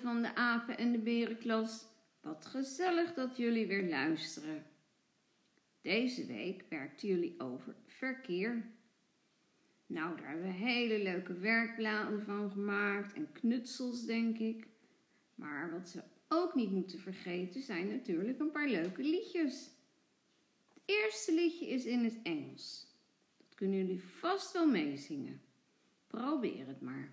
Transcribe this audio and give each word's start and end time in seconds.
van 0.00 0.22
de 0.22 0.34
apen 0.34 0.78
en 0.78 0.92
de 0.92 0.98
berenklas. 0.98 1.86
Wat 2.20 2.46
gezellig 2.46 3.14
dat 3.14 3.36
jullie 3.36 3.66
weer 3.66 3.88
luisteren. 3.88 4.66
Deze 5.80 6.26
week 6.26 6.64
werkten 6.68 7.08
jullie 7.08 7.40
over 7.40 7.74
verkeer. 7.86 8.66
Nou, 9.86 10.16
daar 10.16 10.28
hebben 10.28 10.46
we 10.46 10.52
hele 10.52 11.02
leuke 11.02 11.38
werkbladen 11.38 12.22
van 12.22 12.50
gemaakt 12.50 13.12
en 13.12 13.32
knutsels, 13.32 14.04
denk 14.04 14.38
ik. 14.38 14.66
Maar 15.34 15.70
wat 15.70 15.88
ze 15.88 16.02
ook 16.28 16.54
niet 16.54 16.70
moeten 16.70 16.98
vergeten 16.98 17.62
zijn 17.62 17.88
natuurlijk 17.88 18.38
een 18.38 18.50
paar 18.50 18.68
leuke 18.68 19.02
liedjes. 19.02 19.70
Het 20.68 20.82
eerste 20.84 21.34
liedje 21.34 21.68
is 21.68 21.84
in 21.84 22.04
het 22.04 22.18
Engels. 22.22 22.86
Dat 23.36 23.54
kunnen 23.54 23.78
jullie 23.78 24.02
vast 24.02 24.52
wel 24.52 24.66
meezingen. 24.66 25.40
Probeer 26.06 26.66
het 26.66 26.80
maar. 26.80 27.10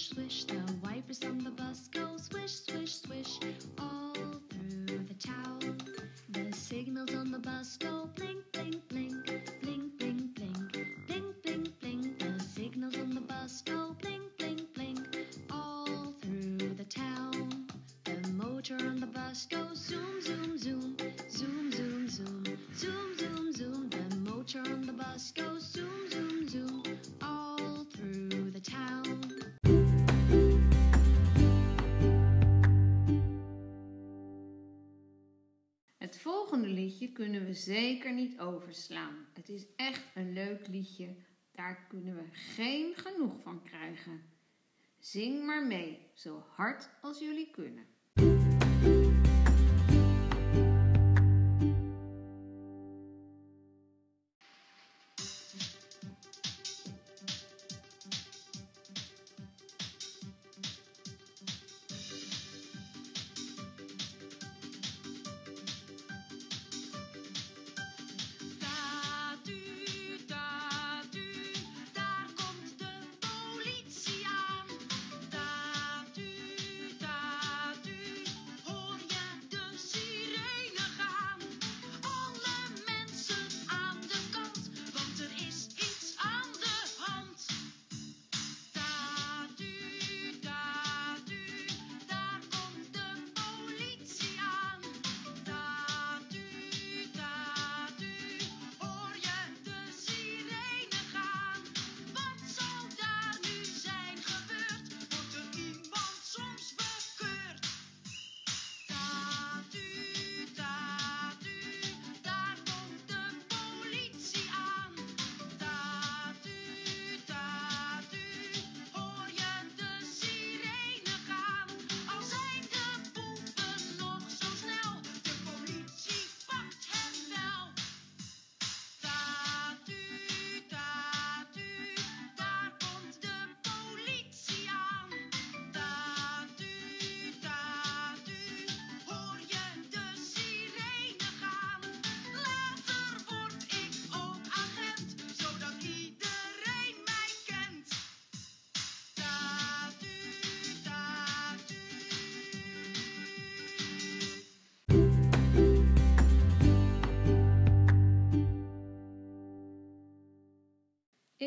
Het 0.00 0.39
kunnen 37.20 37.44
we 37.44 37.54
zeker 37.54 38.12
niet 38.12 38.40
overslaan. 38.40 39.26
Het 39.32 39.48
is 39.48 39.66
echt 39.76 40.02
een 40.14 40.32
leuk 40.32 40.66
liedje. 40.66 41.16
Daar 41.52 41.86
kunnen 41.88 42.16
we 42.16 42.24
geen 42.32 42.94
genoeg 42.96 43.42
van 43.42 43.62
krijgen. 43.62 44.22
Zing 44.98 45.46
maar 45.46 45.66
mee, 45.66 46.10
zo 46.14 46.44
hard 46.48 46.88
als 47.02 47.18
jullie 47.18 47.50
kunnen. 47.50 47.86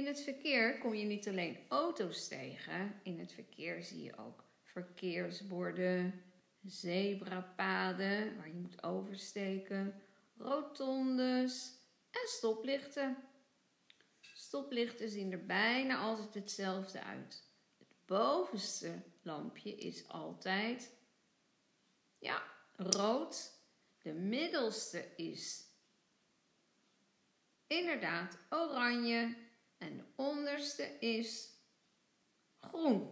In 0.03 0.09
het 0.09 0.21
verkeer 0.21 0.77
kom 0.77 0.93
je 0.93 1.05
niet 1.05 1.27
alleen 1.27 1.57
auto's 1.67 2.27
tegen, 2.27 2.99
in 3.03 3.19
het 3.19 3.33
verkeer 3.33 3.83
zie 3.83 4.03
je 4.03 4.17
ook 4.17 4.43
verkeersborden, 4.63 6.23
zebrapaden 6.61 8.37
waar 8.37 8.47
je 8.47 8.53
moet 8.53 8.83
oversteken, 8.83 10.01
rotondes 10.37 11.77
en 12.11 12.27
stoplichten. 12.27 13.17
Stoplichten 14.33 15.09
zien 15.09 15.31
er 15.31 15.45
bijna 15.45 15.97
altijd 15.97 16.33
hetzelfde 16.33 17.03
uit. 17.03 17.43
Het 17.77 18.05
bovenste 18.05 19.03
lampje 19.21 19.75
is 19.75 20.07
altijd 20.07 20.95
ja, 22.19 22.43
rood. 22.75 23.51
De 24.01 24.13
middelste 24.13 25.15
is 25.15 25.63
inderdaad 27.67 28.37
oranje 28.49 29.51
en 29.83 29.97
de 29.97 30.03
onderste 30.15 30.83
is 30.99 31.49
groen. 32.59 33.11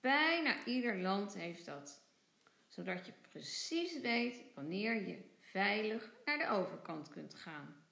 Bijna 0.00 0.64
ieder 0.64 0.98
land 0.98 1.34
heeft 1.34 1.64
dat, 1.64 2.02
zodat 2.68 3.06
je 3.06 3.12
precies 3.12 4.00
weet 4.00 4.44
wanneer 4.54 5.08
je 5.08 5.36
veilig 5.40 6.12
naar 6.24 6.38
de 6.38 6.48
overkant 6.48 7.08
kunt 7.08 7.34
gaan, 7.34 7.86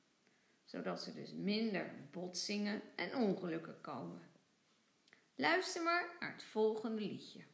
zodat 0.64 1.06
er 1.06 1.14
dus 1.14 1.32
minder 1.32 2.08
botsingen 2.10 2.82
en 2.96 3.14
ongelukken 3.14 3.80
komen. 3.80 4.30
Luister 5.34 5.82
maar 5.82 6.16
naar 6.20 6.32
het 6.32 6.44
volgende 6.44 7.02
liedje. 7.02 7.44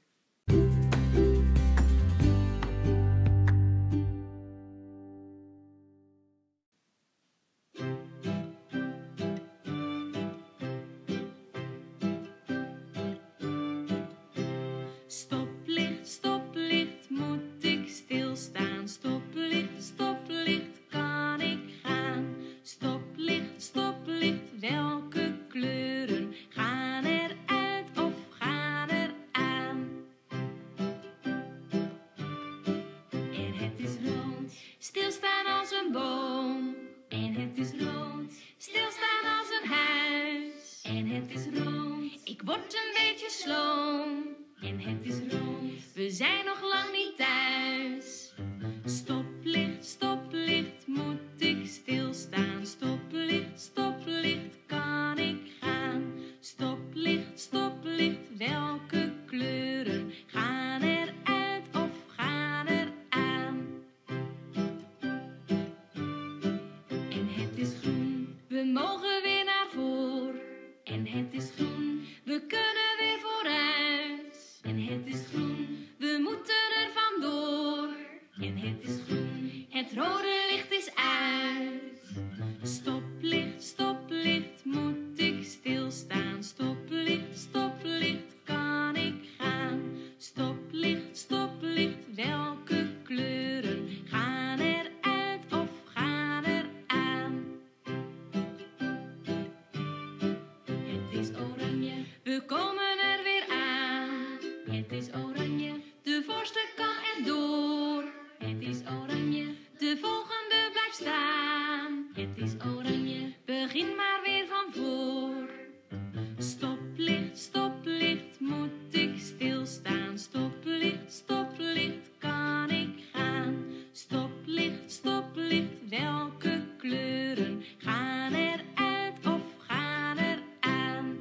Welke 126.22 126.76
kleuren 126.76 127.62
gaan 127.78 128.32
er 128.32 128.64
uit 128.74 129.26
of 129.26 129.56
gaan 129.58 130.18
er 130.18 130.42
aan? 130.60 131.18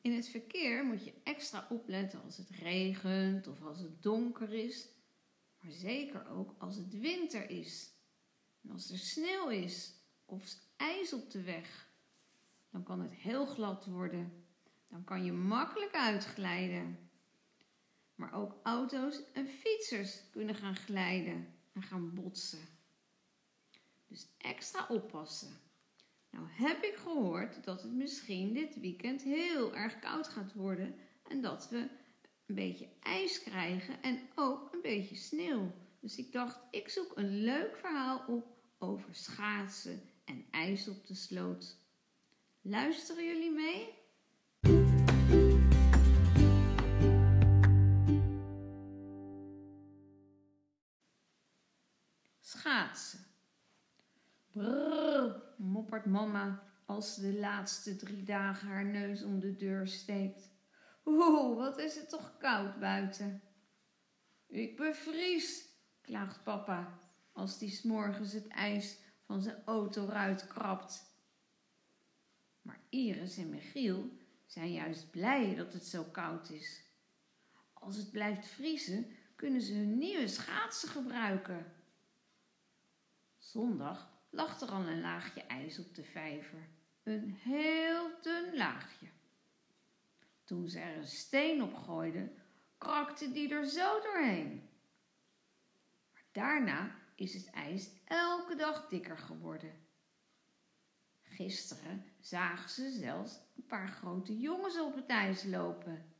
In 0.00 0.12
het 0.12 0.28
verkeer 0.28 0.84
moet 0.84 1.04
je 1.04 1.12
extra 1.24 1.66
opletten 1.70 2.22
als 2.22 2.36
het 2.36 2.50
regent 2.50 3.46
of 3.46 3.62
als 3.62 3.78
het 3.78 4.02
donker 4.02 4.52
is, 4.52 4.88
maar 5.60 5.72
zeker 5.72 6.30
ook 6.30 6.54
als 6.58 6.76
het 6.76 6.98
winter 6.98 7.50
is. 7.50 7.94
En 8.62 8.70
als 8.70 8.90
er 8.90 8.98
sneeuw 8.98 9.48
is 9.48 9.95
of 10.26 10.54
ijs 10.76 11.12
op 11.12 11.30
de 11.30 11.42
weg, 11.42 11.88
dan 12.70 12.82
kan 12.82 13.00
het 13.00 13.12
heel 13.12 13.46
glad 13.46 13.84
worden. 13.84 14.44
Dan 14.88 15.04
kan 15.04 15.24
je 15.24 15.32
makkelijk 15.32 15.94
uitglijden. 15.94 16.98
Maar 18.14 18.32
ook 18.32 18.54
auto's 18.62 19.22
en 19.32 19.48
fietsers 19.48 20.20
kunnen 20.30 20.54
gaan 20.54 20.76
glijden 20.76 21.54
en 21.72 21.82
gaan 21.82 22.14
botsen. 22.14 22.68
Dus 24.08 24.28
extra 24.38 24.86
oppassen. 24.88 25.60
Nou 26.30 26.46
heb 26.50 26.82
ik 26.82 26.96
gehoord 26.96 27.64
dat 27.64 27.82
het 27.82 27.92
misschien 27.92 28.52
dit 28.52 28.80
weekend 28.80 29.22
heel 29.22 29.74
erg 29.74 29.98
koud 29.98 30.28
gaat 30.28 30.54
worden 30.54 30.94
en 31.28 31.40
dat 31.40 31.68
we 31.68 31.88
een 32.46 32.54
beetje 32.54 32.88
ijs 33.00 33.42
krijgen 33.42 34.02
en 34.02 34.20
ook 34.34 34.72
een 34.72 34.82
beetje 34.82 35.16
sneeuw. 35.16 35.72
Dus 36.00 36.16
ik 36.16 36.32
dacht, 36.32 36.58
ik 36.70 36.88
zoek 36.88 37.12
een 37.14 37.40
leuk 37.40 37.76
verhaal 37.76 38.24
op 38.26 38.46
over 38.78 39.14
schaatsen 39.14 40.02
en 40.26 40.44
ijs 40.50 40.88
op 40.88 41.06
de 41.06 41.14
sloot. 41.14 41.76
Luisteren 42.60 43.24
jullie 43.24 43.50
mee? 43.50 43.94
Schaatsen. 52.40 53.20
Brrr, 54.52 55.42
moppert 55.56 56.06
mama 56.06 56.62
als 56.86 57.14
ze 57.14 57.20
de 57.20 57.38
laatste 57.38 57.96
drie 57.96 58.22
dagen 58.22 58.68
haar 58.68 58.84
neus 58.84 59.22
om 59.22 59.40
de 59.40 59.56
deur 59.56 59.88
steekt. 59.88 60.50
Oeh, 61.04 61.56
wat 61.56 61.78
is 61.78 61.94
het 61.94 62.08
toch 62.08 62.38
koud 62.38 62.78
buiten. 62.78 63.42
Ik 64.46 64.76
bevries, 64.76 65.68
klaagt 66.00 66.42
papa 66.42 66.98
als 67.32 67.58
die 67.58 67.70
s'morgens 67.70 68.32
het 68.32 68.46
ijs 68.46 68.98
van 69.26 69.42
zijn 69.42 69.62
autoruit 69.64 70.46
krabt. 70.46 71.14
Maar 72.62 72.80
Iris 72.88 73.36
en 73.36 73.50
Michiel 73.50 74.10
zijn 74.46 74.72
juist 74.72 75.10
blij 75.10 75.54
dat 75.54 75.72
het 75.72 75.86
zo 75.86 76.04
koud 76.04 76.50
is. 76.50 76.84
Als 77.72 77.96
het 77.96 78.10
blijft 78.10 78.46
vriezen, 78.46 79.16
kunnen 79.36 79.60
ze 79.60 79.74
hun 79.74 79.98
nieuwe 79.98 80.28
schaatsen 80.28 80.88
gebruiken. 80.88 81.72
Zondag 83.38 84.10
lag 84.30 84.60
er 84.60 84.68
al 84.68 84.86
een 84.86 85.00
laagje 85.00 85.42
ijs 85.42 85.78
op 85.78 85.94
de 85.94 86.04
vijver. 86.04 86.68
Een 87.02 87.30
heel 87.30 88.20
dun 88.20 88.56
laagje. 88.56 89.06
Toen 90.44 90.68
ze 90.68 90.80
er 90.80 90.96
een 90.96 91.06
steen 91.06 91.62
op 91.62 91.74
gooiden, 91.74 92.32
krakte 92.78 93.32
die 93.32 93.54
er 93.54 93.66
zo 93.66 94.00
doorheen. 94.00 94.68
Maar 96.12 96.24
daarna 96.32 97.05
is 97.16 97.34
het 97.34 97.50
ijs 97.50 97.90
elke 98.04 98.54
dag 98.54 98.88
dikker 98.88 99.18
geworden. 99.18 99.84
Gisteren 101.22 102.04
zagen 102.20 102.70
ze 102.70 102.90
zelfs 102.90 103.38
een 103.56 103.66
paar 103.66 103.88
grote 103.88 104.38
jongens 104.38 104.78
op 104.78 104.94
het 104.94 105.06
ijs 105.06 105.44
lopen. 105.44 106.14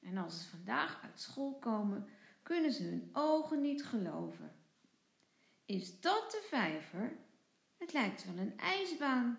En 0.00 0.16
als 0.16 0.42
ze 0.42 0.48
vandaag 0.48 1.02
uit 1.02 1.20
school 1.20 1.58
komen, 1.58 2.08
kunnen 2.42 2.72
ze 2.72 2.82
hun 2.82 3.10
ogen 3.12 3.60
niet 3.60 3.84
geloven. 3.84 4.56
Is 5.64 6.00
dat 6.00 6.30
de 6.30 6.46
vijver? 6.48 7.16
Het 7.76 7.92
lijkt 7.92 8.24
wel 8.24 8.36
een 8.36 8.58
ijsbaan. 8.58 9.38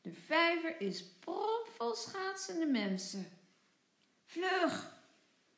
De 0.00 0.12
vijver 0.12 0.80
is 0.80 1.04
propvol 1.04 1.94
schaatsende 1.94 2.66
mensen. 2.66 3.26
Vlug! 4.24 4.92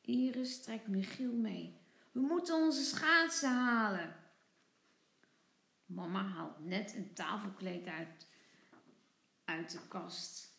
Iris 0.01 0.63
trekt 0.63 0.87
Michiel 0.87 1.33
mee. 1.33 1.76
We 2.17 2.23
moeten 2.23 2.55
onze 2.55 2.83
schaatsen 2.83 3.49
halen. 3.49 4.15
Mama 5.85 6.23
haalt 6.23 6.59
net 6.59 6.93
een 6.95 7.13
tafelkleed 7.13 7.87
uit, 7.87 8.27
uit 9.45 9.71
de 9.71 9.87
kast. 9.87 10.55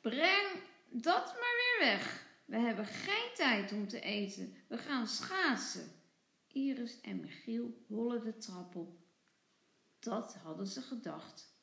Breng 0.00 0.62
dat 0.90 1.26
maar 1.26 1.54
weer 1.56 1.78
weg. 1.78 2.26
We 2.44 2.56
hebben 2.56 2.86
geen 2.86 3.30
tijd 3.34 3.72
om 3.72 3.88
te 3.88 4.00
eten. 4.00 4.56
We 4.68 4.78
gaan 4.78 5.06
schaatsen. 5.06 5.92
Iris 6.46 7.00
en 7.00 7.20
Michiel 7.20 7.84
hollen 7.88 8.24
de 8.24 8.36
trap 8.36 8.76
op. 8.76 8.98
Dat 9.98 10.34
hadden 10.34 10.66
ze 10.66 10.82
gedacht. 10.82 11.56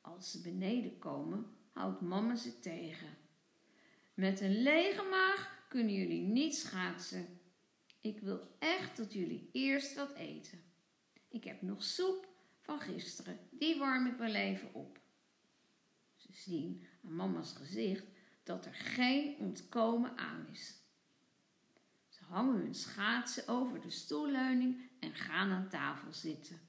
Als 0.00 0.30
ze 0.30 0.40
beneden 0.40 0.98
komen, 0.98 1.56
houdt 1.72 2.00
mama 2.00 2.34
ze 2.34 2.60
tegen. 2.60 3.16
Met 4.14 4.40
een 4.40 4.62
lege 4.62 5.02
maag 5.02 5.57
kunnen 5.68 5.94
jullie 5.94 6.22
niet 6.22 6.56
schaatsen. 6.56 7.40
Ik 8.00 8.20
wil 8.20 8.56
echt 8.58 8.96
dat 8.96 9.12
jullie 9.12 9.48
eerst 9.52 9.94
wat 9.94 10.12
eten. 10.14 10.62
Ik 11.28 11.44
heb 11.44 11.62
nog 11.62 11.82
soep 11.82 12.28
van 12.60 12.80
gisteren, 12.80 13.38
die 13.50 13.78
warm 13.78 14.06
ik 14.06 14.16
wel 14.16 14.34
even 14.34 14.74
op. 14.74 15.00
Ze 16.16 16.28
zien 16.32 16.86
aan 17.04 17.16
mama's 17.16 17.52
gezicht 17.52 18.06
dat 18.42 18.66
er 18.66 18.74
geen 18.74 19.36
ontkomen 19.38 20.16
aan 20.16 20.46
is. 20.52 20.76
Ze 22.08 22.24
hangen 22.24 22.60
hun 22.60 22.74
schaatsen 22.74 23.48
over 23.48 23.80
de 23.80 23.90
stoelleuning 23.90 24.90
en 25.00 25.14
gaan 25.14 25.50
aan 25.50 25.68
tafel 25.68 26.12
zitten. 26.12 26.60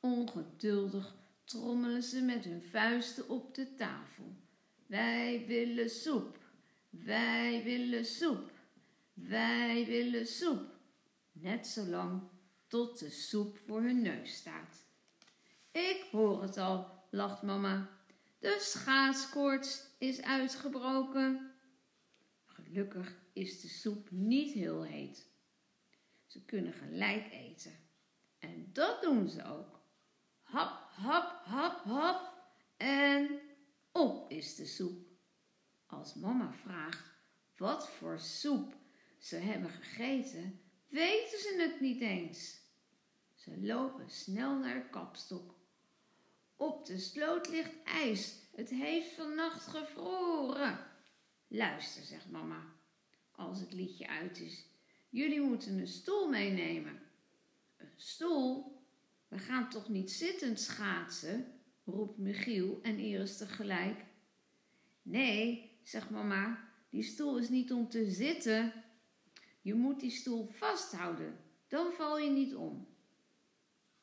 Ongeduldig 0.00 1.16
trommelen 1.44 2.02
ze 2.02 2.22
met 2.22 2.44
hun 2.44 2.62
vuisten 2.62 3.28
op 3.28 3.54
de 3.54 3.74
tafel. 3.74 4.36
Wij 4.86 5.44
willen 5.46 5.90
soep, 5.90 6.41
wij 6.92 7.62
willen 7.64 8.04
soep, 8.04 8.50
wij 9.12 9.86
willen 9.86 10.26
soep. 10.26 10.70
Net 11.32 11.66
zo 11.66 11.84
lang 11.84 12.22
tot 12.66 12.98
de 12.98 13.10
soep 13.10 13.58
voor 13.66 13.82
hun 13.82 14.02
neus 14.02 14.34
staat. 14.34 14.84
Ik 15.70 16.06
hoor 16.10 16.42
het 16.42 16.56
al, 16.56 17.06
lacht 17.10 17.42
mama. 17.42 17.88
De 18.38 18.58
schaatskoorts 18.60 19.86
is 19.98 20.22
uitgebroken. 20.22 21.54
Gelukkig 22.44 23.16
is 23.32 23.60
de 23.60 23.68
soep 23.68 24.10
niet 24.10 24.52
heel 24.52 24.82
heet. 24.82 25.26
Ze 26.26 26.44
kunnen 26.44 26.72
gelijk 26.72 27.32
eten. 27.32 27.72
En 28.38 28.70
dat 28.72 29.02
doen 29.02 29.28
ze 29.28 29.44
ook. 29.44 29.80
Hap, 30.42 30.88
hap, 30.90 31.44
hap, 31.44 31.84
hap. 31.84 32.32
En 32.76 33.40
op 33.92 34.30
is 34.30 34.54
de 34.54 34.66
soep. 34.66 35.11
Als 35.92 36.14
mama 36.14 36.52
vraagt 36.52 37.10
wat 37.56 37.88
voor 37.88 38.18
soep 38.18 38.74
ze 39.18 39.36
hebben 39.36 39.70
gegeten, 39.70 40.60
weten 40.88 41.38
ze 41.38 41.68
het 41.68 41.80
niet 41.80 42.00
eens. 42.00 42.60
Ze 43.34 43.60
lopen 43.60 44.10
snel 44.10 44.58
naar 44.58 44.74
de 44.74 44.88
kapstok. 44.90 45.54
Op 46.56 46.86
de 46.86 46.98
sloot 46.98 47.48
ligt 47.48 47.72
ijs. 47.84 48.34
Het 48.54 48.70
heeft 48.70 49.14
vannacht 49.14 49.66
gevroren. 49.66 50.86
Luister, 51.48 52.02
zegt 52.02 52.30
mama, 52.30 52.64
als 53.32 53.60
het 53.60 53.72
liedje 53.72 54.08
uit 54.08 54.40
is. 54.40 54.66
Jullie 55.08 55.40
moeten 55.40 55.78
een 55.78 55.86
stoel 55.86 56.28
meenemen. 56.28 57.00
Een 57.76 57.92
stoel? 57.96 58.80
We 59.28 59.38
gaan 59.38 59.70
toch 59.70 59.88
niet 59.88 60.12
zittend 60.12 60.60
schaatsen? 60.60 61.60
roept 61.84 62.18
Michiel 62.18 62.78
en 62.82 62.98
Iris 62.98 63.36
tegelijk. 63.36 64.04
Nee, 65.02 65.71
zegt 65.82 66.10
mama, 66.10 66.68
die 66.90 67.02
stoel 67.02 67.38
is 67.38 67.48
niet 67.48 67.72
om 67.72 67.88
te 67.88 68.10
zitten. 68.10 68.72
Je 69.60 69.74
moet 69.74 70.00
die 70.00 70.10
stoel 70.10 70.46
vasthouden, 70.46 71.38
dan 71.68 71.92
val 71.92 72.18
je 72.18 72.30
niet 72.30 72.54
om. 72.54 72.86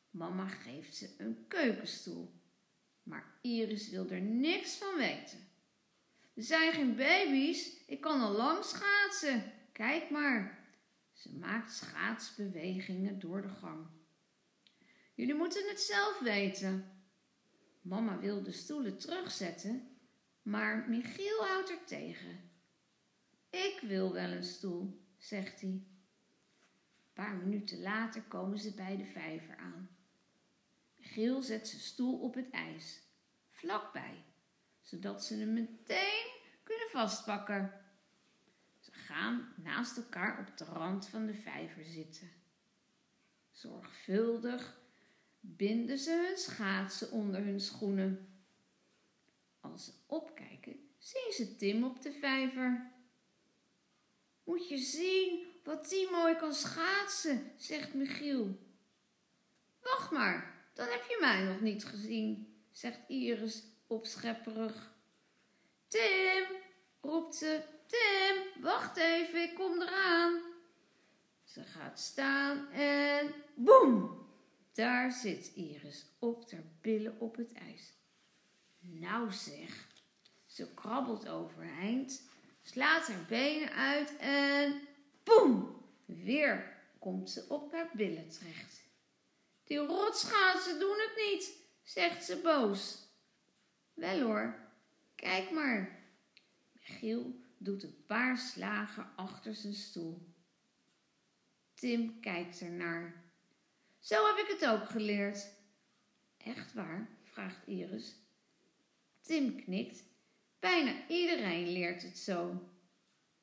Mama 0.10 0.48
geeft 0.48 0.96
ze 0.96 1.16
een 1.18 1.46
keukenstoel, 1.48 2.34
maar 3.04 3.40
Iris 3.42 3.90
wil 3.90 4.10
er 4.10 4.22
niks 4.22 4.78
van 4.78 4.98
weten. 4.98 5.48
Er 6.34 6.44
zijn 6.44 6.74
geen 6.74 6.96
baby's, 6.96 7.84
ik 7.86 8.02
kan 8.02 8.22
al 8.22 8.32
lang 8.32 8.64
schaatsen. 8.64 9.52
Kijk 9.72 10.10
maar. 10.10 10.68
Ze 11.14 11.38
maakt 11.38 11.74
schaatsbewegingen 11.74 13.20
door 13.20 13.42
de 13.42 13.50
gang. 13.50 13.88
Jullie 15.16 15.34
moeten 15.34 15.68
het 15.68 15.80
zelf 15.80 16.20
weten. 16.20 17.04
Mama 17.82 18.20
wil 18.20 18.44
de 18.44 18.52
stoelen 18.52 18.98
terugzetten, 18.98 19.89
maar 20.42 20.90
Michiel 20.90 21.46
houdt 21.46 21.70
er 21.70 21.84
tegen. 21.86 22.50
Ik 23.50 23.80
wil 23.82 24.14
wel 24.14 24.30
een 24.30 24.44
stoel, 24.44 25.06
zegt 25.18 25.62
hij. 25.62 25.70
Een 25.70 25.86
paar 27.14 27.36
minuten 27.36 27.82
later 27.82 28.22
komen 28.22 28.60
ze 28.60 28.74
bij 28.74 28.98
de 28.98 29.06
vijver 29.06 29.56
aan. 29.58 29.90
Michiel 30.96 31.42
zet 31.42 31.68
zijn 31.68 31.82
stoel 31.82 32.20
op 32.20 32.34
het 32.34 32.50
ijs, 32.50 33.02
vlakbij, 33.50 34.24
zodat 34.82 35.26
ze 35.26 35.36
hem 35.36 35.54
meteen 35.54 36.32
kunnen 36.64 36.90
vastpakken. 36.90 37.74
Ze 38.80 38.92
gaan 38.92 39.54
naast 39.56 39.98
elkaar 39.98 40.40
op 40.40 40.58
de 40.58 40.66
rand 40.66 41.08
van 41.08 41.26
de 41.26 41.34
vijver 41.34 41.84
zitten. 41.84 42.32
Zorgvuldig 43.52 44.80
binden 45.40 45.98
ze 45.98 46.26
hun 46.28 46.38
schaatsen 46.38 47.12
onder 47.12 47.44
hun 47.44 47.60
schoenen. 47.60 48.29
Als 49.60 49.86
ze 49.86 49.92
opkijken, 50.06 50.90
zien 50.98 51.32
ze 51.32 51.56
Tim 51.56 51.84
op 51.84 52.02
de 52.02 52.12
vijver. 52.12 52.92
Moet 54.44 54.70
je 54.70 54.78
zien 54.78 55.48
wat 55.64 55.90
die 55.90 56.12
mooi 56.12 56.36
kan 56.36 56.54
schaatsen, 56.54 57.52
zegt 57.58 57.94
Michiel. 57.94 58.60
Wacht 59.82 60.12
maar, 60.12 60.70
dan 60.74 60.88
heb 60.88 61.04
je 61.04 61.18
mij 61.20 61.44
nog 61.44 61.62
niet 61.62 61.86
gezien, 61.86 62.58
zegt 62.72 63.00
Iris 63.08 63.64
opschepperig. 63.88 64.94
Tim, 65.88 66.44
roept 67.02 67.36
ze, 67.36 67.64
Tim, 67.88 68.62
wacht 68.64 68.98
even, 68.98 69.42
ik 69.42 69.56
kom 69.56 69.82
eraan. 69.82 70.42
Ze 71.44 71.64
gaat 71.64 72.00
staan 72.00 72.72
en 72.72 73.34
boem! 73.56 74.28
Daar 74.74 75.12
zit 75.12 75.52
Iris 75.56 76.06
op 76.20 76.52
haar 76.52 76.64
billen 76.82 77.20
op 77.20 77.36
het 77.36 77.54
ijs. 77.54 77.94
Nou 79.00 79.32
zeg, 79.32 79.88
ze 80.46 80.74
krabbelt 80.74 81.28
overeind, 81.28 82.30
slaat 82.62 83.08
haar 83.08 83.26
benen 83.28 83.72
uit 83.72 84.18
en 84.18 84.82
boem! 85.24 85.78
Weer 86.06 86.78
komt 87.00 87.30
ze 87.30 87.46
op 87.50 87.72
haar 87.72 87.90
billen 87.94 88.30
terecht. 88.30 88.84
Die 89.64 89.78
rotschaatsen 89.78 90.80
doen 90.80 90.98
het 90.98 91.32
niet, 91.32 91.58
zegt 91.84 92.26
ze 92.26 92.42
boos. 92.42 93.08
Wel 93.94 94.22
hoor, 94.22 94.56
kijk 95.16 95.52
maar. 95.52 96.04
Michiel 96.72 97.44
doet 97.58 97.84
een 97.84 98.06
paar 98.06 98.38
slagen 98.38 99.12
achter 99.16 99.56
zijn 99.56 99.74
stoel. 99.74 100.34
Tim 101.74 102.20
kijkt 102.20 102.62
ernaar. 102.62 103.24
Zo 104.00 104.26
heb 104.26 104.38
ik 104.38 104.60
het 104.60 104.70
ook 104.70 104.90
geleerd. 104.90 105.48
Echt 106.38 106.74
waar? 106.74 107.10
vraagt 107.24 107.68
Iris. 107.68 108.16
Tim 109.30 109.64
knikt. 109.64 110.04
Bijna 110.60 111.08
iedereen 111.08 111.68
leert 111.68 112.02
het 112.02 112.18
zo. 112.18 112.70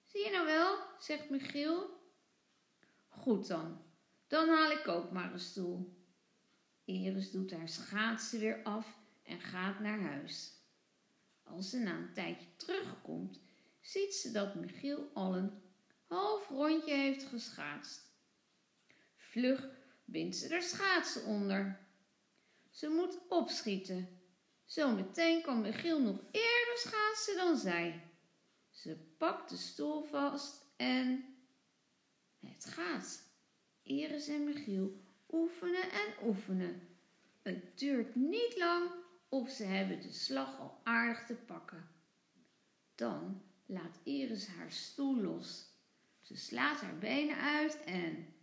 Zie 0.05 0.25
je 0.25 0.31
nou 0.31 0.47
wel, 0.47 0.79
zegt 0.99 1.31
Michiel. 1.31 2.01
Goed 3.09 3.47
dan, 3.47 3.83
dan 4.27 4.49
haal 4.49 4.71
ik 4.71 4.89
ook 4.89 5.11
maar 5.11 5.33
een 5.33 5.39
stoel. 5.39 6.05
Iris 6.85 7.31
doet 7.31 7.51
haar 7.51 7.69
schaatsen 7.69 8.41
weer 8.41 8.63
af 8.63 8.99
en 9.23 9.41
gaat 9.41 9.81
naar 9.81 10.01
huis. 10.01 10.53
Als 11.43 11.71
ze 11.71 11.79
na 11.79 11.97
een 11.97 12.13
tijdje 12.13 12.57
terugkomt, 12.57 13.41
ziet 13.81 14.15
ze 14.15 14.31
dat 14.31 14.55
Michiel 14.55 15.11
al 15.15 15.37
een 15.37 15.63
half 16.07 16.49
rondje 16.49 16.95
heeft 16.95 17.25
geschaatst. 17.25 18.11
Vlug 19.17 19.69
bindt 20.05 20.37
ze 20.37 20.55
er 20.55 20.63
schaatsen 20.63 21.25
onder. 21.25 21.81
Ze 22.71 22.89
moet 22.89 23.19
opschieten. 23.29 24.16
Zometeen 24.67 25.43
kan 25.43 25.61
Michiel 25.61 26.01
nog 26.01 26.19
eerder 26.31 26.77
schaatsen 26.77 27.37
dan 27.37 27.57
zij. 27.57 28.03
Ze 28.71 28.97
pakt 29.19 29.51
de 29.51 29.57
stoel 29.57 30.03
vast 30.03 30.65
en 30.77 31.25
het 32.41 32.65
gaat. 32.65 33.23
Iris 33.83 34.29
en 34.29 34.45
Michiel 34.45 35.01
oefenen 35.31 35.91
en 35.91 36.27
oefenen. 36.27 36.89
Het 37.43 37.79
duurt 37.79 38.15
niet 38.15 38.57
lang 38.57 38.91
of 39.29 39.51
ze 39.51 39.65
hebben 39.65 40.01
de 40.01 40.13
slag 40.13 40.61
al 40.61 40.81
aardig 40.85 41.27
te 41.27 41.35
pakken. 41.35 41.89
Dan 42.95 43.43
laat 43.67 44.01
Iris 44.03 44.47
haar 44.47 44.73
stoel 44.73 45.17
los. 45.17 45.75
Ze 46.21 46.37
slaat 46.37 46.81
haar 46.81 46.99
benen 46.99 47.37
uit 47.37 47.85
en 47.85 48.35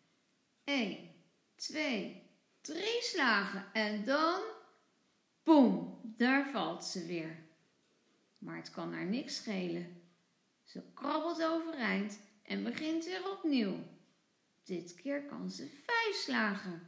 één, 0.64 1.12
twee, 1.56 2.32
drie 2.62 3.02
slagen 3.02 3.66
en 3.74 4.04
dan, 4.04 4.42
boem, 5.44 6.00
daar 6.04 6.50
valt 6.50 6.86
ze 6.86 7.06
weer. 7.06 7.44
Maar 8.38 8.56
het 8.56 8.72
kan 8.72 8.94
haar 8.94 9.06
niks 9.06 9.36
schelen. 9.36 10.02
Ze 10.64 10.84
krabbelt 10.94 11.44
overeind 11.44 12.20
en 12.44 12.64
begint 12.64 13.06
weer 13.06 13.32
opnieuw. 13.32 13.76
Dit 14.64 14.96
keer 14.96 15.26
kan 15.26 15.52
ze 15.52 15.68
vijf 15.68 16.16
slagen. 16.16 16.88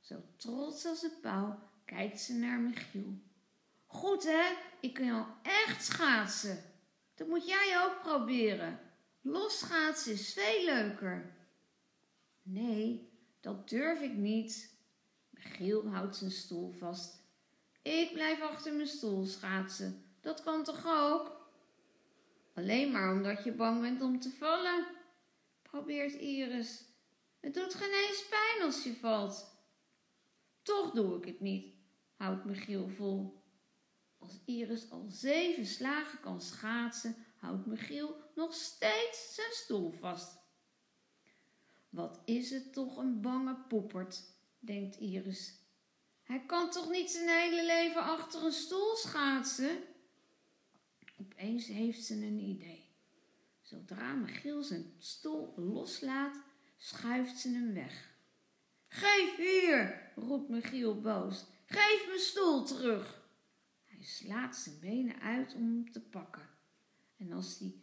Zo 0.00 0.22
trots 0.36 0.86
als 0.86 1.02
een 1.02 1.20
pauw 1.20 1.58
kijkt 1.84 2.20
ze 2.20 2.32
naar 2.32 2.60
Michiel. 2.60 3.18
Goed 3.86 4.24
hè, 4.24 4.56
ik 4.80 4.94
kan 4.94 5.10
al 5.10 5.26
echt 5.42 5.84
schaatsen. 5.84 6.62
Dat 7.14 7.28
moet 7.28 7.46
jij 7.46 7.82
ook 7.84 8.02
proberen. 8.02 8.80
Los 9.20 9.58
schaatsen 9.58 10.12
is 10.12 10.32
veel 10.32 10.64
leuker. 10.64 11.36
Nee, 12.42 13.12
dat 13.40 13.68
durf 13.68 14.00
ik 14.00 14.12
niet. 14.12 14.76
Michiel 15.30 15.88
houdt 15.88 16.16
zijn 16.16 16.30
stoel 16.30 16.72
vast. 16.72 17.23
Ik 17.84 18.12
blijf 18.12 18.40
achter 18.40 18.74
mijn 18.74 18.88
stoel 18.88 19.24
schaatsen. 19.24 20.04
Dat 20.20 20.42
kan 20.42 20.64
toch 20.64 20.86
ook? 20.86 21.50
Alleen 22.54 22.90
maar 22.90 23.12
omdat 23.12 23.44
je 23.44 23.52
bang 23.52 23.80
bent 23.80 24.02
om 24.02 24.20
te 24.20 24.30
vallen, 24.30 24.86
probeert 25.62 26.12
Iris. 26.12 26.84
Het 27.40 27.54
doet 27.54 27.74
geen 27.74 27.92
eens 27.92 28.28
pijn 28.28 28.62
als 28.62 28.84
je 28.84 28.94
valt. 28.94 29.58
Toch 30.62 30.90
doe 30.90 31.16
ik 31.16 31.24
het 31.24 31.40
niet, 31.40 31.74
houdt 32.16 32.44
Michiel 32.44 32.88
vol. 32.88 33.42
Als 34.18 34.40
Iris 34.44 34.90
al 34.90 35.06
zeven 35.08 35.66
slagen 35.66 36.20
kan 36.20 36.40
schaatsen, 36.40 37.16
houdt 37.36 37.66
Michiel 37.66 38.16
nog 38.34 38.54
steeds 38.54 39.34
zijn 39.34 39.52
stoel 39.52 39.90
vast. 39.90 40.38
Wat 41.88 42.20
is 42.24 42.50
het 42.50 42.72
toch 42.72 42.96
een 42.96 43.20
bange 43.20 43.56
poepert, 43.68 44.22
denkt 44.58 44.96
Iris. 44.96 45.63
Hij 46.24 46.44
kan 46.46 46.70
toch 46.70 46.90
niet 46.90 47.10
zijn 47.10 47.28
hele 47.28 47.66
leven 47.66 48.02
achter 48.02 48.44
een 48.44 48.52
stoel 48.52 48.96
schaatsen? 48.96 49.78
Opeens 51.20 51.66
heeft 51.66 52.04
ze 52.04 52.14
een 52.14 52.38
idee. 52.38 52.88
Zodra 53.60 54.14
Michiel 54.14 54.62
zijn 54.62 54.94
stoel 54.98 55.54
loslaat, 55.56 56.36
schuift 56.76 57.38
ze 57.38 57.48
hem 57.48 57.74
weg. 57.74 58.12
Geef 58.88 59.36
hier, 59.36 60.12
roept 60.14 60.48
Michiel 60.48 61.00
boos. 61.00 61.44
Geef 61.66 62.04
mijn 62.06 62.18
stoel 62.18 62.64
terug. 62.64 63.22
Hij 63.84 64.04
slaat 64.04 64.56
zijn 64.56 64.78
benen 64.80 65.20
uit 65.20 65.54
om 65.54 65.62
hem 65.62 65.92
te 65.92 66.00
pakken. 66.00 66.48
En 67.16 67.32
als 67.32 67.58
hij 67.58 67.74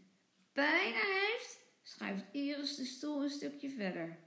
bijna 0.53 0.99
heeft, 0.99 1.59
schuift 1.81 2.25
Iris 2.31 2.75
de 2.75 2.85
stoel 2.85 3.23
een 3.23 3.29
stukje 3.29 3.69
verder. 3.69 4.19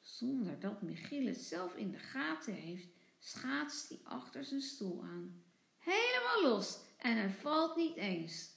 Zonder 0.00 0.60
dat 0.60 0.82
Michiel 0.82 1.26
het 1.26 1.40
zelf 1.40 1.74
in 1.74 1.90
de 1.90 1.98
gaten 1.98 2.54
heeft, 2.54 2.88
schaatst 3.26 3.88
hij 3.88 4.00
achter 4.04 4.44
zijn 4.44 4.60
stoel 4.60 5.02
aan. 5.02 5.44
Helemaal 5.78 6.42
los 6.42 6.78
en 6.96 7.16
hij 7.16 7.30
valt 7.30 7.76
niet 7.76 7.96
eens. 7.96 8.50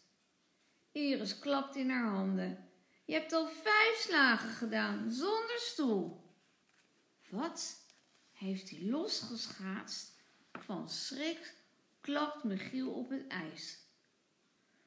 Iris 0.92 1.40
klapt 1.40 1.76
in 1.76 1.90
haar 1.90 2.10
handen. 2.10 2.70
Je 3.06 3.14
hebt 3.14 3.34
al 3.34 3.48
vijf 3.48 3.96
slagen 3.96 4.50
gedaan, 4.50 5.12
zonder 5.12 5.58
stoel. 5.60 6.34
Wat? 7.30 7.88
Heeft 8.32 8.70
hij 8.70 8.82
losgeschaatst? 8.82 10.18
Van 10.52 10.90
schrik 10.90 11.56
klapt 12.02 12.44
Michiel 12.44 12.92
op 12.92 13.10
het 13.10 13.28
ijs. 13.28 13.80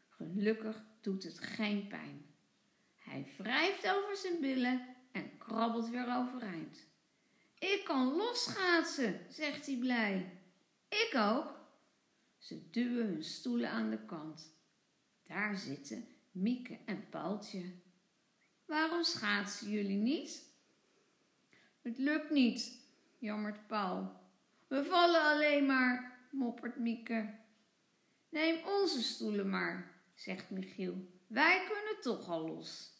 Gelukkig 0.09 0.85
doet 1.01 1.23
het 1.23 1.39
geen 1.39 1.89
pijn. 1.89 2.35
Hij 2.97 3.33
wrijft 3.39 3.89
over 3.89 4.17
zijn 4.17 4.41
billen 4.41 4.97
en 5.13 5.39
krabbelt 5.39 5.89
weer 5.89 6.17
overeind. 6.17 6.92
Ik 7.63 7.85
kan 7.85 8.17
losschaatsen, 8.17 9.21
zegt 9.29 9.67
hij 9.67 9.77
blij. 9.77 10.39
Ik 10.89 11.13
ook. 11.17 11.61
Ze 12.39 12.71
duwen 12.71 13.07
hun 13.07 13.25
stoelen 13.25 13.71
aan 13.71 13.91
de 13.91 14.05
kant. 14.05 14.55
Daar 15.23 15.57
zitten 15.57 16.07
Mieke 16.31 16.79
en 16.87 17.09
Paaltje. 17.09 17.75
Waarom 18.65 19.03
schaatsen 19.03 19.71
jullie 19.71 19.97
niet? 19.97 20.45
Het 21.83 21.99
lukt 21.99 22.31
niet, 22.31 22.87
jammert 23.19 23.67
Paul. 23.67 24.13
We 24.69 24.85
vallen 24.85 25.23
alleen 25.23 25.67
maar, 25.67 26.19
moppert 26.31 26.77
Mieke. 26.77 27.35
Neem 28.29 28.67
onze 28.67 29.03
stoelen 29.03 29.51
maar, 29.51 30.03
zegt 30.15 30.51
Michiel. 30.51 30.95
Wij 31.27 31.65
kunnen 31.67 32.01
toch 32.01 32.29
al 32.29 32.47
los. 32.47 32.93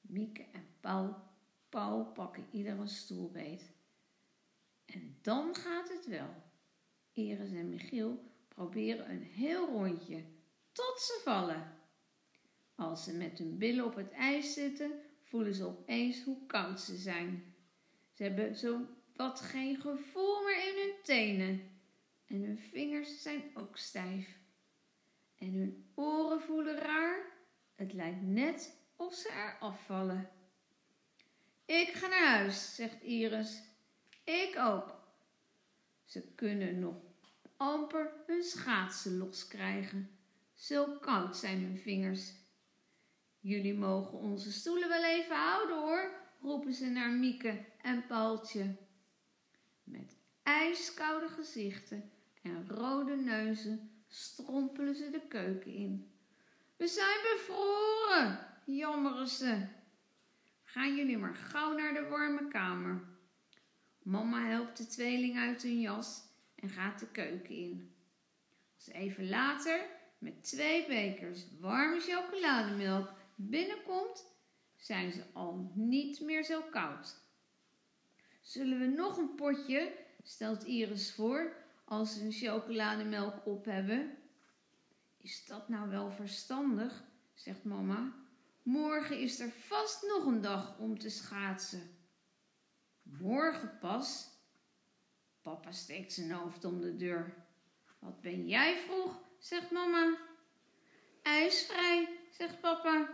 Mieke 0.00 0.42
en 0.52 0.66
Paul, 0.80 1.27
Paul 1.68 2.04
pakken 2.04 2.46
ieder 2.50 2.78
een 2.78 2.88
stoelbeet. 2.88 3.72
En 4.84 5.18
dan 5.22 5.54
gaat 5.54 5.88
het 5.88 6.06
wel. 6.06 6.42
Iris 7.12 7.50
en 7.50 7.68
Michiel 7.68 8.32
proberen 8.48 9.10
een 9.10 9.22
heel 9.22 9.66
rondje, 9.66 10.24
tot 10.72 11.00
ze 11.00 11.20
vallen. 11.24 11.76
Als 12.74 13.04
ze 13.04 13.12
met 13.12 13.38
hun 13.38 13.58
billen 13.58 13.84
op 13.84 13.94
het 13.94 14.10
ijs 14.10 14.52
zitten, 14.52 14.92
voelen 15.22 15.54
ze 15.54 15.64
opeens 15.64 16.24
hoe 16.24 16.46
koud 16.46 16.80
ze 16.80 16.96
zijn. 16.96 17.54
Ze 18.12 18.22
hebben 18.22 18.56
zo 18.56 18.86
wat 19.16 19.40
geen 19.40 19.80
gevoel 19.80 20.42
meer 20.42 20.68
in 20.68 20.82
hun 20.82 20.94
tenen. 21.02 21.70
En 22.26 22.42
hun 22.42 22.58
vingers 22.58 23.22
zijn 23.22 23.42
ook 23.54 23.76
stijf. 23.76 24.38
En 25.38 25.52
hun 25.52 25.90
oren 25.94 26.40
voelen 26.40 26.76
raar. 26.76 27.36
Het 27.74 27.92
lijkt 27.92 28.22
net 28.22 28.76
of 28.96 29.14
ze 29.14 29.28
er 29.28 29.56
afvallen. 29.60 30.30
Ik 31.68 31.88
ga 31.88 32.06
naar 32.06 32.26
huis, 32.26 32.74
zegt 32.74 33.02
Iris. 33.02 33.62
Ik 34.24 34.56
ook. 34.58 34.94
Ze 36.04 36.22
kunnen 36.34 36.78
nog 36.78 36.96
amper 37.56 38.12
hun 38.26 38.42
schaatsen 38.42 39.18
loskrijgen. 39.18 40.10
Zo 40.54 40.98
koud 41.00 41.36
zijn 41.36 41.62
hun 41.62 41.78
vingers. 41.78 42.32
Jullie 43.40 43.74
mogen 43.74 44.18
onze 44.18 44.52
stoelen 44.52 44.88
wel 44.88 45.04
even 45.04 45.36
houden 45.36 45.76
hoor, 45.76 46.10
roepen 46.40 46.74
ze 46.74 46.86
naar 46.86 47.10
Mieke 47.10 47.64
en 47.82 48.06
Paultje. 48.06 48.74
Met 49.84 50.16
ijskoude 50.42 51.28
gezichten 51.28 52.10
en 52.42 52.68
rode 52.68 53.16
neuzen 53.16 54.02
strompelen 54.08 54.94
ze 54.94 55.10
de 55.10 55.26
keuken 55.28 55.72
in. 55.72 56.12
We 56.76 56.86
zijn 56.86 57.18
bevroren, 57.22 58.46
jammeren 58.64 59.28
ze. 59.28 59.76
Gaan 60.70 60.96
jullie 60.96 61.18
maar 61.18 61.34
gauw 61.34 61.76
naar 61.76 61.94
de 61.94 62.08
warme 62.08 62.48
kamer. 62.48 63.00
Mama 64.02 64.46
helpt 64.46 64.76
de 64.76 64.86
tweeling 64.86 65.38
uit 65.38 65.62
hun 65.62 65.80
jas 65.80 66.22
en 66.54 66.68
gaat 66.68 67.00
de 67.00 67.06
keuken 67.06 67.54
in. 67.54 67.94
Als 68.74 68.88
even 68.88 69.28
later 69.28 69.86
met 70.18 70.44
twee 70.44 70.86
bekers 70.86 71.44
warme 71.60 72.00
chocolademelk 72.00 73.12
binnenkomt, 73.34 74.26
zijn 74.76 75.12
ze 75.12 75.24
al 75.32 75.72
niet 75.74 76.20
meer 76.20 76.44
zo 76.44 76.62
koud. 76.70 77.16
Zullen 78.40 78.78
we 78.78 78.86
nog 78.86 79.16
een 79.16 79.34
potje, 79.34 79.92
stelt 80.22 80.64
Iris 80.64 81.14
voor, 81.14 81.52
als 81.84 82.14
ze 82.14 82.24
een 82.24 82.32
chocolademelk 82.32 83.46
op 83.46 83.64
hebben. 83.64 84.16
Is 85.16 85.46
dat 85.46 85.68
nou 85.68 85.90
wel 85.90 86.10
verstandig, 86.10 87.04
zegt 87.34 87.64
mama. 87.64 88.12
Morgen 88.68 89.18
is 89.18 89.40
er 89.40 89.50
vast 89.50 90.02
nog 90.02 90.24
een 90.24 90.40
dag 90.40 90.78
om 90.78 90.98
te 90.98 91.10
schaatsen. 91.10 91.96
Morgen 93.02 93.78
pas? 93.80 94.28
Papa 95.42 95.72
steekt 95.72 96.12
zijn 96.12 96.30
hoofd 96.30 96.64
om 96.64 96.80
de 96.80 96.96
deur. 96.96 97.34
Wat 97.98 98.20
ben 98.20 98.48
jij 98.48 98.76
vroeg, 98.76 99.20
zegt 99.38 99.70
mama. 99.70 100.16
IJsvrij, 101.22 102.08
zegt 102.30 102.60
papa. 102.60 103.08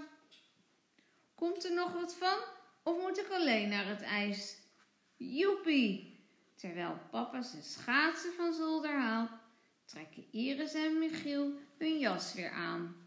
Komt 1.34 1.64
er 1.64 1.74
nog 1.74 1.92
wat 1.92 2.14
van 2.14 2.38
of 2.82 3.00
moet 3.00 3.18
ik 3.18 3.30
alleen 3.30 3.68
naar 3.68 3.86
het 3.86 4.02
ijs? 4.02 4.58
Joepie! 5.16 6.26
Terwijl 6.54 6.98
papa 7.10 7.42
zijn 7.42 7.62
schaatsen 7.62 8.32
van 8.32 8.52
zolder 8.52 9.00
haalt, 9.00 9.30
trekken 9.84 10.24
Iris 10.30 10.74
en 10.74 10.98
Michiel 10.98 11.52
hun 11.78 11.98
jas 11.98 12.34
weer 12.34 12.50
aan. 12.50 13.02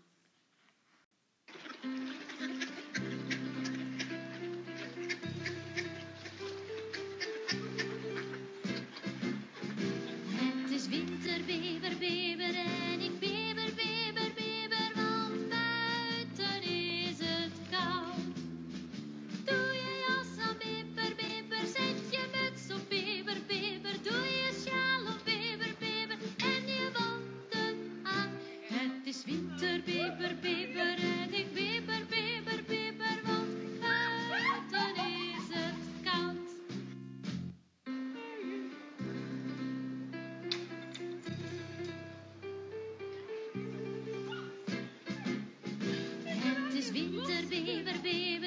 Is 46.96 48.47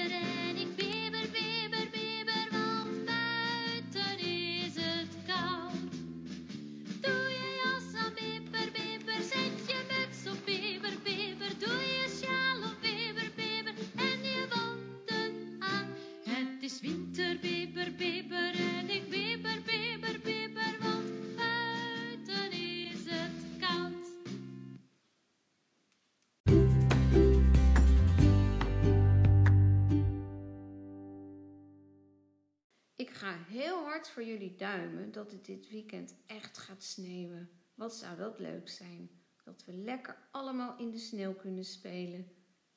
heel 33.36 33.84
hard 33.84 34.08
voor 34.08 34.24
jullie 34.24 34.54
duimen 34.54 35.12
dat 35.12 35.30
het 35.30 35.44
dit 35.44 35.68
weekend 35.68 36.14
echt 36.26 36.58
gaat 36.58 36.82
sneeuwen. 36.82 37.50
Wat 37.74 37.94
zou 37.94 38.16
dat 38.16 38.38
leuk 38.38 38.68
zijn? 38.68 39.10
Dat 39.44 39.64
we 39.64 39.72
lekker 39.72 40.28
allemaal 40.30 40.78
in 40.78 40.90
de 40.90 40.98
sneeuw 40.98 41.34
kunnen 41.34 41.64
spelen. 41.64 42.32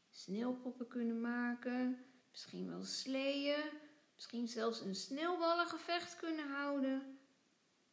Sneeuwpoppen 0.09 0.87
kunnen 0.87 1.21
maken, 1.21 2.05
misschien 2.31 2.69
wel 2.69 2.83
sleeën, 2.83 3.63
misschien 4.13 4.47
zelfs 4.47 4.81
een 4.81 4.95
sneeuwballengevecht 4.95 6.15
kunnen 6.15 6.49
houden. 6.49 7.19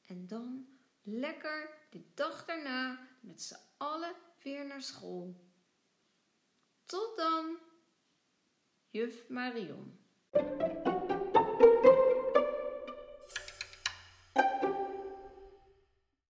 En 0.07 0.27
dan 0.27 0.66
lekker 1.03 1.79
de 1.90 2.03
dag 2.14 2.44
daarna 2.44 3.09
met 3.20 3.42
z'n 3.42 3.59
allen 3.77 4.14
weer 4.42 4.66
naar 4.66 4.83
school. 4.83 5.35
Tot 6.85 7.16
dan, 7.16 7.59
juf 8.90 9.29
Marion. 9.29 9.99